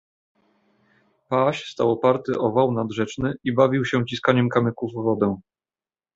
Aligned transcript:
"Paź 1.29 1.65
stał 1.65 1.91
oparty 1.91 2.39
o 2.39 2.51
wał 2.51 2.71
nadrzeczny 2.71 3.33
i 3.43 3.53
bawił 3.53 3.85
się 3.85 4.05
ciskaniem 4.05 4.49
kamyków 4.49 4.91
w 4.91 5.03
wodę." 5.03 5.37